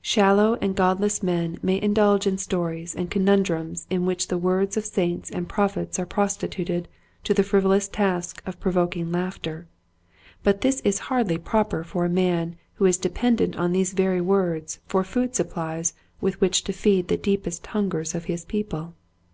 Shallow 0.00 0.54
and 0.62 0.74
Godless 0.74 1.22
men 1.22 1.58
may 1.62 1.78
indulge 1.78 2.26
in 2.26 2.38
stories 2.38 2.94
and 2.94 3.10
conundrums 3.10 3.86
in 3.90 4.06
which 4.06 4.28
the 4.28 4.38
words 4.38 4.78
of 4.78 4.86
saints 4.86 5.30
and 5.30 5.46
prophets 5.46 5.98
are 5.98 6.06
prostituted 6.06 6.88
to 7.24 7.34
the 7.34 7.42
frivolous 7.42 7.88
task 7.88 8.42
of 8.46 8.58
pro 8.58 8.72
voking 8.72 9.12
laughter, 9.12 9.66
but 10.42 10.62
this 10.62 10.80
is 10.80 10.98
hardly 11.12 11.36
proper 11.36 11.84
for 11.84 12.06
a 12.06 12.08
man 12.08 12.56
who 12.76 12.86
is 12.86 12.96
dependent 12.96 13.54
on 13.56 13.72
these 13.72 13.92
very 13.92 14.22
words 14.22 14.80
for 14.86 15.04
food 15.04 15.34
supplies 15.36 15.92
with 16.22 16.40
which 16.40 16.64
to 16.64 16.72
feed 16.72 17.08
the 17.08 17.18
deepest 17.18 17.66
hungers 17.66 18.14
of 18.14 18.24
his 18.24 18.46
people. 18.46 18.94